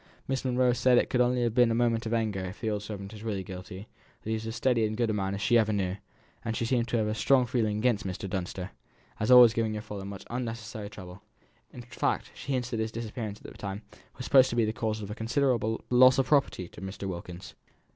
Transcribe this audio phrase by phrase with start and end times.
[0.27, 2.59] Miss Monro says it could only have been done in a moment of anger if
[2.59, 3.87] the old servant is really guilty;
[4.23, 5.95] that he was as steady and good a man as she ever knew,
[6.43, 8.27] and she seems to have a strong feeling against Mr.
[8.27, 8.71] Dunster,
[9.19, 11.21] as always giving your father much unnecessary trouble;
[11.71, 13.83] in fact, she hints that his disappearance at the time
[14.17, 17.07] was supposed to be the cause of a considerable loss of property to Mr.
[17.07, 17.53] Wilkins."